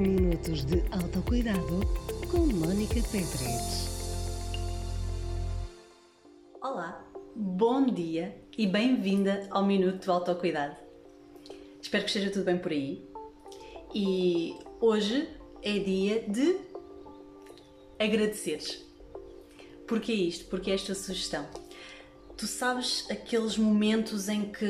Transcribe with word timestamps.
Minutos 0.00 0.64
de 0.64 0.82
autocuidado 0.92 1.80
com 2.30 2.38
Mónica 2.38 2.94
Pedres. 3.12 3.86
Olá, 6.62 7.06
bom 7.36 7.84
dia 7.84 8.34
e 8.56 8.66
bem-vinda 8.66 9.46
ao 9.50 9.62
Minuto 9.62 10.04
de 10.04 10.08
Autocuidado. 10.08 10.74
Espero 11.82 12.04
que 12.04 12.08
esteja 12.08 12.30
tudo 12.30 12.46
bem 12.46 12.56
por 12.56 12.72
aí. 12.72 13.06
E 13.94 14.54
hoje 14.80 15.28
é 15.62 15.78
dia 15.78 16.22
de 16.26 16.56
agradeceres. 17.98 18.82
Porquê 19.86 20.14
isto? 20.14 20.46
Porque 20.46 20.70
esta 20.70 20.94
sugestão. 20.94 21.46
Tu 22.38 22.46
sabes 22.46 23.06
aqueles 23.10 23.58
momentos 23.58 24.30
em 24.30 24.50
que, 24.50 24.64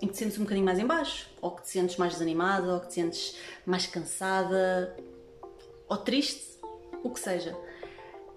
em 0.00 0.06
que 0.06 0.12
te 0.12 0.18
sentes 0.18 0.38
um 0.38 0.42
bocadinho 0.42 0.64
mais 0.64 0.78
em 0.78 0.86
baixo, 0.86 1.28
ou 1.40 1.50
que 1.50 1.62
te 1.62 1.70
sentes 1.70 1.96
mais 1.96 2.12
desanimada, 2.12 2.74
ou 2.74 2.80
que 2.80 2.88
te 2.88 2.94
sentes 2.94 3.36
mais 3.66 3.86
cansada, 3.86 4.96
ou 5.88 5.96
triste, 5.96 6.58
o 7.02 7.10
que 7.10 7.20
seja, 7.20 7.56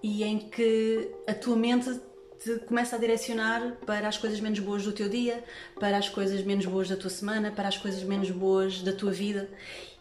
e 0.02 0.24
em 0.24 0.38
que 0.38 1.10
a 1.26 1.34
tua 1.34 1.56
mente 1.56 2.00
te 2.42 2.58
começa 2.60 2.96
a 2.96 2.98
direcionar 2.98 3.76
para 3.86 4.08
as 4.08 4.18
coisas 4.18 4.40
menos 4.40 4.58
boas 4.58 4.82
do 4.82 4.92
teu 4.92 5.08
dia, 5.08 5.44
para 5.78 5.96
as 5.96 6.08
coisas 6.08 6.42
menos 6.42 6.66
boas 6.66 6.88
da 6.88 6.96
tua 6.96 7.10
semana, 7.10 7.52
para 7.52 7.68
as 7.68 7.76
coisas 7.76 8.02
menos 8.02 8.30
boas 8.30 8.82
da 8.82 8.92
tua 8.92 9.12
vida, 9.12 9.48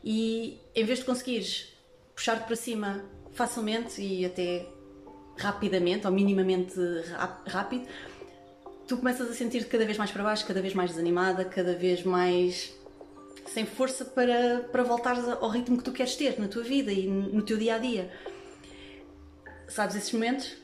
e 0.04 0.60
em 0.74 0.84
vez 0.84 1.00
de 1.00 1.06
conseguires 1.06 1.72
puxar-te 2.16 2.46
para 2.48 2.56
cima 2.56 3.06
facilmente 3.32 4.02
e 4.02 4.26
até 4.26 4.68
rapidamente 5.38 6.08
ou 6.08 6.14
minimamente 6.14 6.76
rápido, 7.46 7.88
tu 8.92 8.98
começas 8.98 9.32
a 9.32 9.34
sentir-te 9.34 9.70
cada 9.70 9.86
vez 9.86 9.98
mais 9.98 10.12
para 10.12 10.22
baixo, 10.22 10.46
cada 10.46 10.62
vez 10.62 10.74
mais 10.74 10.90
desanimada, 10.90 11.46
cada 11.46 11.74
vez 11.74 12.04
mais 12.04 12.76
sem 13.46 13.66
força 13.66 14.04
para, 14.04 14.68
para 14.70 14.84
voltares 14.84 15.24
ao 15.30 15.48
ritmo 15.48 15.78
que 15.78 15.84
tu 15.86 15.94
queres 15.94 16.14
ter 16.18 16.38
na 16.38 16.50
tua 16.50 16.62
vida 16.62 16.92
e 16.92 17.08
no 17.08 17.42
teu 17.42 17.58
dia 17.58 17.76
a 17.76 17.78
dia. 17.78 18.12
Sabes 19.66 19.96
esses 19.96 20.12
momentos? 20.12 20.58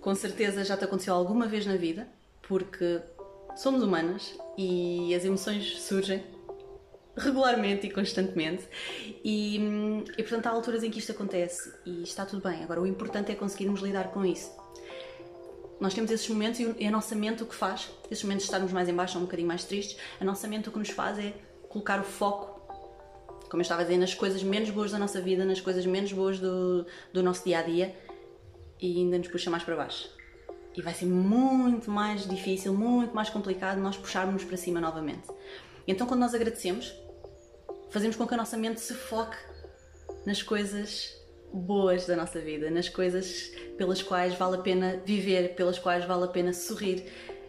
Com 0.00 0.16
certeza 0.16 0.64
já 0.64 0.76
te 0.76 0.82
aconteceu 0.82 1.14
alguma 1.14 1.46
vez 1.46 1.64
na 1.64 1.76
vida, 1.76 2.08
porque 2.42 3.00
somos 3.54 3.84
humanas 3.84 4.34
e 4.58 5.14
as 5.14 5.24
emoções 5.24 5.80
surgem 5.80 6.24
regularmente 7.16 7.86
e 7.86 7.90
constantemente 7.92 8.68
e, 9.24 9.60
e 10.18 10.22
portanto 10.24 10.48
há 10.48 10.50
alturas 10.50 10.82
em 10.82 10.90
que 10.90 10.98
isto 10.98 11.12
acontece 11.12 11.72
e 11.86 12.02
está 12.02 12.26
tudo 12.26 12.42
bem. 12.42 12.64
Agora 12.64 12.80
o 12.80 12.86
importante 12.86 13.30
é 13.30 13.36
conseguirmos 13.36 13.80
lidar 13.80 14.10
com 14.10 14.24
isso. 14.24 14.50
Nós 15.80 15.92
temos 15.92 16.10
esses 16.10 16.28
momentos 16.28 16.60
e 16.60 16.86
a 16.86 16.90
nossa 16.90 17.14
mente 17.14 17.42
o 17.42 17.46
que 17.46 17.54
faz, 17.54 17.90
esses 18.10 18.22
momentos 18.22 18.44
de 18.44 18.48
estarmos 18.48 18.72
mais 18.72 18.88
em 18.88 18.94
baixo 18.94 19.16
ou 19.16 19.22
um 19.22 19.26
bocadinho 19.26 19.48
mais 19.48 19.64
tristes, 19.64 19.98
a 20.20 20.24
nossa 20.24 20.46
mente 20.46 20.68
o 20.68 20.72
que 20.72 20.78
nos 20.78 20.90
faz 20.90 21.18
é 21.18 21.34
colocar 21.68 22.00
o 22.00 22.04
foco, 22.04 22.60
como 23.50 23.60
eu 23.60 23.62
estava 23.62 23.82
a 23.82 23.84
dizer, 23.84 23.98
nas 23.98 24.14
coisas 24.14 24.42
menos 24.42 24.70
boas 24.70 24.92
da 24.92 24.98
nossa 24.98 25.20
vida, 25.20 25.44
nas 25.44 25.60
coisas 25.60 25.84
menos 25.84 26.12
boas 26.12 26.38
do, 26.38 26.86
do 27.12 27.22
nosso 27.22 27.44
dia 27.44 27.58
a 27.58 27.62
dia 27.62 27.94
e 28.80 28.98
ainda 28.98 29.18
nos 29.18 29.28
puxa 29.28 29.50
mais 29.50 29.62
para 29.62 29.76
baixo. 29.76 30.08
E 30.76 30.82
vai 30.82 30.94
ser 30.94 31.06
muito 31.06 31.90
mais 31.90 32.26
difícil, 32.28 32.74
muito 32.74 33.14
mais 33.14 33.30
complicado 33.30 33.78
nós 33.78 33.96
puxarmos 33.96 34.44
para 34.44 34.56
cima 34.56 34.80
novamente. 34.80 35.28
Então, 35.86 36.06
quando 36.06 36.20
nós 36.20 36.34
agradecemos, 36.34 36.94
fazemos 37.90 38.16
com 38.16 38.26
que 38.26 38.34
a 38.34 38.36
nossa 38.36 38.56
mente 38.56 38.80
se 38.80 38.94
foque 38.94 39.36
nas 40.26 40.42
coisas 40.42 41.14
boas 41.54 42.06
da 42.06 42.16
nossa 42.16 42.40
vida, 42.40 42.68
nas 42.68 42.88
coisas 42.88 43.52
pelas 43.78 44.02
quais 44.02 44.34
vale 44.34 44.56
a 44.56 44.58
pena 44.58 45.00
viver, 45.04 45.54
pelas 45.54 45.78
quais 45.78 46.04
vale 46.04 46.24
a 46.24 46.28
pena 46.28 46.52
sorrir. 46.52 47.04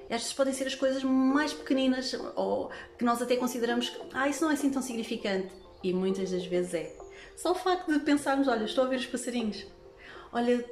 Estas 0.07 0.31
podem 0.31 0.53
ser 0.53 0.67
as 0.67 0.75
coisas 0.75 1.03
mais 1.03 1.51
pequeninas 1.51 2.15
ou 2.35 2.69
que 2.97 3.03
nós 3.03 3.19
até 3.21 3.35
consideramos 3.35 3.89
que 3.89 3.99
ah, 4.13 4.29
isso 4.29 4.43
não 4.43 4.51
é 4.51 4.53
assim 4.53 4.69
tão 4.69 4.81
significante. 4.81 5.49
E 5.83 5.91
muitas 5.91 6.31
das 6.31 6.45
vezes 6.45 6.73
é. 6.75 6.95
Só 7.35 7.51
o 7.51 7.55
facto 7.55 7.91
de 7.91 7.99
pensarmos, 7.99 8.47
olha, 8.47 8.65
estou 8.65 8.83
a 8.83 8.87
ver 8.87 8.97
os 8.97 9.05
passarinhos. 9.07 9.65
Olha, 10.31 10.63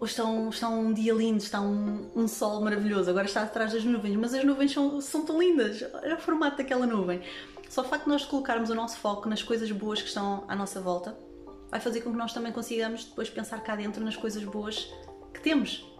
hoje 0.00 0.12
está 0.12 0.24
um, 0.24 0.48
está 0.48 0.68
um 0.68 0.92
dia 0.92 1.12
lindo, 1.12 1.38
está 1.38 1.60
um, 1.60 2.10
um, 2.14 2.28
sol 2.28 2.60
maravilhoso, 2.60 3.10
agora 3.10 3.26
está 3.26 3.42
atrás 3.42 3.72
das 3.72 3.84
nuvens, 3.84 4.16
mas 4.16 4.34
as 4.34 4.44
nuvens 4.44 4.72
são, 4.72 5.00
são 5.00 5.24
tão 5.24 5.40
lindas, 5.40 5.84
olha 5.94 6.14
o 6.14 6.20
formato 6.20 6.56
daquela 6.58 6.86
nuvem. 6.86 7.20
Só 7.68 7.82
o 7.82 7.84
facto 7.84 8.04
de 8.04 8.10
nós 8.10 8.24
colocarmos 8.24 8.70
o 8.70 8.74
nosso 8.74 8.98
foco 8.98 9.28
nas 9.28 9.42
coisas 9.42 9.70
boas 9.72 10.00
que 10.00 10.08
estão 10.08 10.44
à 10.48 10.54
nossa 10.54 10.80
volta 10.80 11.16
vai 11.72 11.80
fazer 11.80 12.02
com 12.02 12.10
que 12.12 12.18
nós 12.18 12.34
também 12.34 12.52
consigamos 12.52 13.06
depois 13.06 13.30
pensar 13.30 13.58
cá 13.62 13.74
dentro 13.74 14.04
nas 14.04 14.14
coisas 14.14 14.44
boas 14.44 14.92
que 15.32 15.40
temos. 15.40 15.90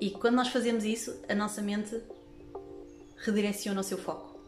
E 0.00 0.12
quando 0.12 0.36
nós 0.36 0.46
fazemos 0.46 0.84
isso, 0.84 1.20
a 1.28 1.34
nossa 1.34 1.60
mente 1.60 2.00
redireciona 3.16 3.80
o 3.80 3.82
seu 3.82 3.98
foco. 3.98 4.38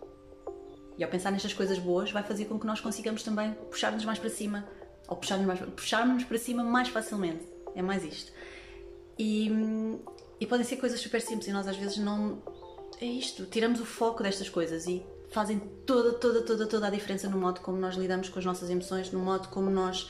E 0.97 1.03
ao 1.03 1.10
pensar 1.10 1.33
nestas 1.33 1.53
coisas 1.53 1.77
boas, 1.77 2.12
vai 2.12 2.22
fazer 2.22 2.44
com 2.44 2.56
que 2.56 2.65
nós 2.65 2.81
consigamos 2.81 3.25
também 3.25 3.53
puxar-nos 3.69 4.05
mais 4.05 4.21
para 4.21 4.31
cima, 4.31 4.65
ou 5.09 5.16
puxar-nos 5.16 5.44
mais, 5.44 5.59
puxar 5.72 6.06
para 6.28 6.39
cima 6.39 6.62
mais 6.62 6.87
facilmente. 6.89 7.44
É 7.75 7.83
mais 7.83 8.04
isto. 8.04 8.31
E, 9.19 9.50
e 10.39 10.47
podem 10.47 10.65
ser 10.65 10.77
coisas 10.77 11.00
super 11.00 11.21
simples 11.21 11.49
e 11.49 11.53
nós 11.53 11.66
às 11.66 11.77
vezes 11.77 11.99
não. 11.99 12.41
É 13.00 13.06
isto, 13.06 13.44
tiramos 13.47 13.81
o 13.81 13.84
foco 13.84 14.22
destas 14.22 14.49
coisas 14.49 14.87
e 14.87 15.04
fazem 15.32 15.59
toda, 15.87 16.12
toda, 16.12 16.43
toda, 16.43 16.66
toda 16.66 16.87
a 16.87 16.91
diferença 16.91 17.28
no 17.28 17.38
modo 17.38 17.60
como 17.60 17.78
nós 17.78 17.97
lidamos 17.97 18.28
com 18.28 18.38
as 18.38 18.44
nossas 18.44 18.70
emoções, 18.70 19.10
no 19.10 19.19
modo 19.19 19.48
como 19.48 19.70
nós 19.70 20.09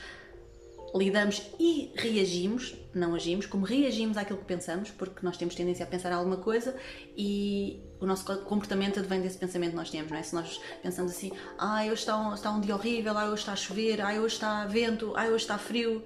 lidamos 0.95 1.41
e 1.59 1.91
reagimos, 1.95 2.75
não 2.93 3.15
agimos, 3.15 3.47
como 3.47 3.65
reagimos 3.65 4.15
àquilo 4.15 4.37
que 4.37 4.45
pensamos, 4.45 4.91
porque 4.91 5.25
nós 5.25 5.37
temos 5.37 5.55
tendência 5.55 5.83
a 5.83 5.87
pensar 5.87 6.11
alguma 6.11 6.37
coisa 6.37 6.75
e 7.17 7.81
o 7.99 8.05
nosso 8.05 8.25
comportamento 8.43 8.99
advém 8.99 9.21
desse 9.21 9.37
pensamento 9.37 9.71
que 9.71 9.77
nós 9.77 9.89
temos, 9.89 10.11
não 10.11 10.17
é? 10.17 10.23
Se 10.23 10.35
nós 10.35 10.61
pensamos 10.83 11.11
assim, 11.11 11.31
ah, 11.57 11.81
hoje 11.83 11.93
está 11.93 12.17
um, 12.17 12.33
está 12.33 12.51
um 12.51 12.61
dia 12.61 12.75
horrível, 12.75 13.17
ah, 13.17 13.25
hoje 13.25 13.41
está 13.41 13.53
a 13.53 13.55
chover, 13.55 14.01
ah, 14.01 14.13
hoje 14.13 14.35
está 14.35 14.65
vento, 14.65 15.13
ah, 15.15 15.25
hoje 15.25 15.37
está 15.37 15.57
frio, 15.57 16.03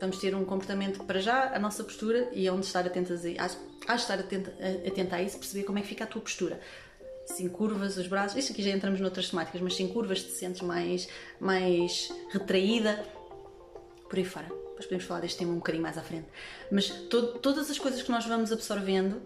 vamos 0.00 0.18
ter 0.18 0.34
um 0.36 0.44
comportamento 0.44 1.02
para 1.04 1.20
já, 1.20 1.52
a 1.52 1.58
nossa 1.58 1.82
postura 1.82 2.28
e 2.32 2.46
é 2.46 2.52
onde 2.52 2.66
estar 2.66 2.86
atentas 2.86 3.24
a, 3.24 3.92
a 3.92 3.96
estar 3.96 4.20
atenta, 4.20 4.54
atenta 4.86 5.16
a 5.16 5.22
isso, 5.22 5.36
perceber 5.38 5.64
como 5.64 5.78
é 5.78 5.82
que 5.82 5.88
fica 5.88 6.04
a 6.04 6.06
tua 6.06 6.22
postura 6.22 6.60
se 7.24 7.48
curvas 7.48 7.96
os 7.96 8.06
braços, 8.06 8.36
isto 8.36 8.52
aqui 8.52 8.62
já 8.62 8.70
entramos 8.70 9.00
noutras 9.00 9.30
temáticas, 9.30 9.60
mas 9.60 9.74
se 9.74 9.86
curvas 9.88 10.22
te 10.22 10.30
sentes 10.30 10.60
mais, 10.62 11.08
mais 11.40 12.12
retraída, 12.30 13.04
por 14.08 14.18
aí 14.18 14.24
fora. 14.24 14.46
Depois 14.46 14.86
podemos 14.86 15.04
falar 15.04 15.20
deste 15.20 15.38
tema 15.38 15.52
um 15.52 15.56
bocadinho 15.56 15.82
mais 15.82 15.96
à 15.96 16.02
frente. 16.02 16.26
Mas 16.70 16.88
to 16.88 17.38
todas 17.38 17.70
as 17.70 17.78
coisas 17.78 18.02
que 18.02 18.10
nós 18.10 18.26
vamos 18.26 18.52
absorvendo 18.52 19.22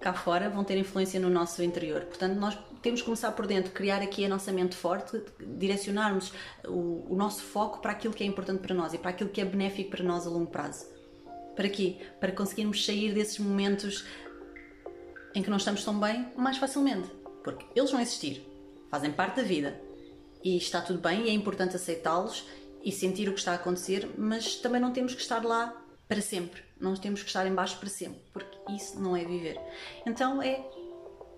cá 0.00 0.12
fora 0.12 0.48
vão 0.48 0.62
ter 0.62 0.76
influência 0.76 1.18
no 1.18 1.28
nosso 1.28 1.62
interior. 1.62 2.02
Portanto, 2.02 2.38
nós 2.38 2.56
temos 2.82 3.00
que 3.00 3.06
começar 3.06 3.32
por 3.32 3.46
dentro, 3.46 3.72
criar 3.72 4.00
aqui 4.00 4.24
a 4.24 4.28
nossa 4.28 4.52
mente 4.52 4.76
forte, 4.76 5.20
direcionarmos 5.40 6.32
o, 6.64 7.06
o 7.12 7.16
nosso 7.16 7.42
foco 7.42 7.80
para 7.80 7.92
aquilo 7.92 8.14
que 8.14 8.22
é 8.22 8.26
importante 8.26 8.60
para 8.60 8.74
nós 8.74 8.94
e 8.94 8.98
para 8.98 9.10
aquilo 9.10 9.30
que 9.30 9.40
é 9.40 9.44
benéfico 9.44 9.90
para 9.90 10.04
nós 10.04 10.26
a 10.26 10.30
longo 10.30 10.50
prazo. 10.50 10.86
Para 11.56 11.68
quê? 11.68 11.96
Para 12.20 12.30
conseguirmos 12.30 12.84
sair 12.84 13.12
desses 13.12 13.38
momentos 13.40 14.04
em 15.34 15.42
que 15.42 15.50
não 15.50 15.56
estamos 15.56 15.84
tão 15.84 15.98
bem 15.98 16.28
mais 16.36 16.58
facilmente 16.58 17.17
porque 17.48 17.64
eles 17.74 17.90
vão 17.90 17.98
existir, 17.98 18.46
fazem 18.90 19.10
parte 19.10 19.36
da 19.36 19.42
vida 19.42 19.80
e 20.44 20.58
está 20.58 20.82
tudo 20.82 20.98
bem 20.98 21.24
e 21.24 21.30
é 21.30 21.32
importante 21.32 21.74
aceitá-los 21.74 22.44
e 22.84 22.92
sentir 22.92 23.26
o 23.26 23.32
que 23.32 23.38
está 23.38 23.52
a 23.52 23.54
acontecer, 23.54 24.10
mas 24.18 24.56
também 24.56 24.78
não 24.78 24.92
temos 24.92 25.14
que 25.14 25.22
estar 25.22 25.42
lá 25.42 25.74
para 26.06 26.20
sempre, 26.20 26.62
não 26.78 26.94
temos 26.94 27.22
que 27.22 27.28
estar 27.28 27.46
em 27.46 27.54
baixo 27.54 27.78
para 27.78 27.88
sempre, 27.88 28.20
porque 28.34 28.54
isso 28.70 29.00
não 29.00 29.16
é 29.16 29.24
viver. 29.24 29.58
Então 30.04 30.42
é 30.42 30.62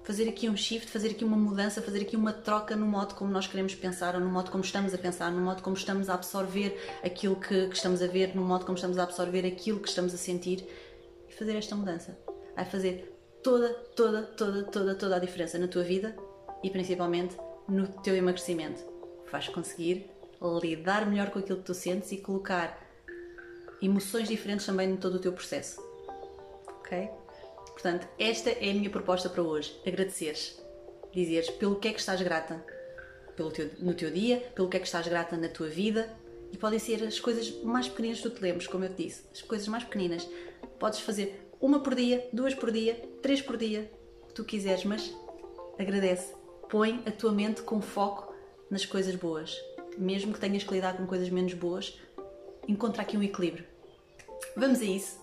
fazer 0.03 0.29
aqui 0.29 0.49
um 0.49 0.57
shift, 0.57 0.91
fazer 0.91 1.11
aqui 1.11 1.25
uma 1.25 1.37
mudança, 1.37 1.81
fazer 1.81 2.03
aqui 2.03 2.17
uma 2.17 2.33
troca 2.33 2.75
no 2.75 2.87
modo 2.87 3.15
como 3.15 3.31
nós 3.31 3.47
queremos 3.47 3.77
pensar, 3.77 4.17
ou 4.17 4.21
no 4.21 4.29
modo 4.29 4.51
como 4.51 4.65
estamos 4.65 4.93
a 4.93 4.99
pensar, 4.99 5.31
no 5.31 5.41
modo 5.41 5.63
como 5.63 5.77
estamos 5.77 6.09
a 6.09 6.15
absorver 6.15 6.77
aquilo 7.05 7.37
que, 7.37 7.69
que 7.69 7.77
estamos 7.77 8.03
a 8.03 8.09
ver, 8.09 8.35
no 8.35 8.43
modo 8.43 8.65
como 8.65 8.75
estamos 8.75 8.99
a 8.99 9.05
absorver 9.05 9.47
aquilo 9.47 9.79
que 9.79 9.89
estamos 9.89 10.13
a 10.13 10.17
sentir 10.17 10.67
e 11.29 11.33
fazer 11.33 11.55
esta 11.55 11.77
mudança. 11.77 12.19
Vai 12.57 12.65
fazer 12.65 13.20
toda, 13.43 13.69
toda, 13.97 14.23
toda, 14.23 14.63
toda, 14.65 14.95
toda 14.95 15.17
a 15.17 15.19
diferença 15.19 15.59
na 15.59 15.69
tua 15.69 15.83
vida 15.83 16.17
e 16.63 16.71
principalmente 16.71 17.37
no 17.69 17.89
teu 17.89 18.15
emagrecimento. 18.15 18.83
Vais 19.31 19.49
conseguir 19.49 20.11
lidar 20.63 21.07
melhor 21.07 21.31
com 21.31 21.39
aquilo 21.39 21.59
que 21.59 21.65
tu 21.65 21.75
sentes 21.75 22.11
e 22.13 22.19
colocar 22.19 22.87
emoções 23.83 24.29
diferentes 24.29 24.67
também 24.67 24.89
no 24.89 24.97
todo 24.97 25.17
o 25.17 25.19
teu 25.19 25.33
processo. 25.33 25.81
Ok? 26.81 27.09
Portanto, 27.73 28.07
esta 28.19 28.51
é 28.51 28.71
a 28.71 28.75
minha 28.75 28.91
proposta 28.91 29.29
para 29.29 29.43
hoje. 29.43 29.75
Agradeceres. 29.87 30.61
Dizeres 31.13 31.51
pelo 31.51 31.77
que 31.77 31.89
é 31.89 31.93
que 31.93 32.01
estás 32.01 32.21
grata 32.21 32.65
pelo 33.37 33.51
teu, 33.51 33.71
no 33.79 33.95
teu 33.95 34.11
dia, 34.11 34.39
pelo 34.55 34.69
que 34.69 34.77
é 34.77 34.81
que 34.81 34.87
estás 34.87 35.07
grata 35.09 35.37
na 35.37 35.49
tua 35.49 35.69
vida. 35.69 36.11
E 36.53 36.57
podem 36.57 36.79
ser 36.79 37.03
as 37.05 37.21
coisas 37.21 37.51
mais 37.63 37.89
pequeninas 37.89 38.21
que 38.21 38.29
tu 38.29 38.35
te 38.35 38.43
lembres, 38.43 38.67
como 38.67 38.85
eu 38.85 38.91
te 38.91 39.05
disse. 39.05 39.23
As 39.33 39.43
coisas 39.43 39.69
mais 39.69 39.85
pequeninas. 39.85 40.29
Podes 40.79 41.01
fazer 41.01 41.50
uma 41.61 41.81
por 41.81 41.95
dia, 41.95 42.29
duas 42.33 42.55
por 42.55 42.71
dia, 42.71 42.95
três 43.23 43.41
por 43.43 43.57
dia, 43.57 43.91
o 44.23 44.27
que 44.29 44.35
tu 44.35 44.45
quiseres, 44.45 44.85
mas 44.85 45.15
agradece. 45.79 46.35
Põe 46.69 47.03
a 47.07 47.11
tua 47.11 47.33
mente 47.33 47.63
com 47.63 47.81
foco 47.81 48.33
nas 48.71 48.85
coisas 48.85 49.15
boas. 49.15 49.57
Mesmo 49.99 50.33
que 50.33 50.41
tenhas 50.41 50.63
que 50.63 50.73
lidar 50.73 50.97
com 50.97 51.07
coisas 51.07 51.29
menos 51.29 51.53
boas, 51.55 51.99
encontra 52.69 53.03
aqui 53.03 53.17
um 53.17 53.23
equilíbrio. 53.23 53.65
Vamos 54.57 54.81
a 54.81 54.85
isso. 54.85 55.19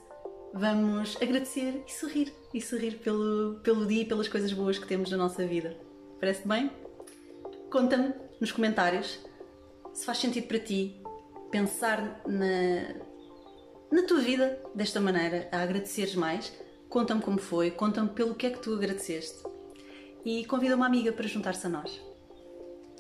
Vamos 0.54 1.16
agradecer 1.22 1.84
e 1.88 1.92
sorrir. 1.92 2.34
E 2.54 2.62
sorrir 2.62 3.00
pelo, 3.00 3.60
pelo 3.64 3.86
dia 3.86 4.02
e 4.02 4.06
pelas 4.06 4.28
coisas 4.28 4.52
boas 4.52 4.78
que 4.78 4.88
temos 4.88 5.10
na 5.10 5.18
nossa 5.18 5.46
vida. 5.46 5.78
Parece 6.20 6.48
bem? 6.48 6.72
Conta-me 7.70 8.14
nos 8.40 8.52
comentários 8.52 9.20
se 9.98 10.06
faz 10.06 10.20
sentido 10.20 10.48
para 10.48 10.60
ti 10.60 11.02
pensar 11.50 12.22
na, 12.28 12.94
na 13.92 14.04
tua 14.04 14.20
vida 14.20 14.60
desta 14.76 15.00
maneira, 15.00 15.48
a 15.52 15.62
agradeceres 15.62 16.16
mais, 16.16 16.54
conta-me 16.90 17.22
como 17.22 17.40
foi, 17.40 17.72
conta-me 17.72 18.10
pelo 18.10 18.36
que 18.36 18.48
é 18.48 18.50
que 18.50 18.60
tu 18.60 18.74
agradeceste 18.74 19.44
e 20.26 20.46
convida 20.46 20.76
uma 20.76 20.86
amiga 20.86 21.12
para 21.12 21.28
juntar-se 21.28 21.66
a 21.68 21.70
nós, 21.70 22.02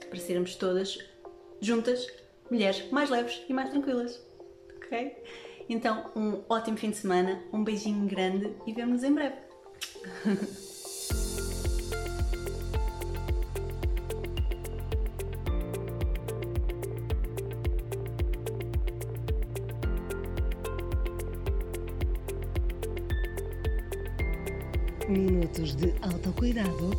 para 0.09 0.19
sermos 0.19 0.55
todas 0.55 0.97
juntas 1.59 2.07
mulheres 2.49 2.89
mais 2.91 3.09
leves 3.09 3.41
e 3.49 3.53
mais 3.53 3.69
tranquilas, 3.69 4.21
ok? 4.77 5.15
Então, 5.69 6.09
um 6.15 6.43
ótimo 6.47 6.77
fim 6.77 6.91
de 6.91 6.97
semana, 6.97 7.43
um 7.51 7.63
beijinho 7.63 8.07
grande 8.07 8.53
e 8.65 8.71
vemo-nos 8.71 9.03
em 9.03 9.13
breve. 9.13 9.35
Minutos 25.07 25.77
de 25.77 25.93
autocuidado 26.01 26.91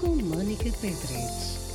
com 0.00 0.14
Mónica 0.14 0.70
Petres. 0.80 1.65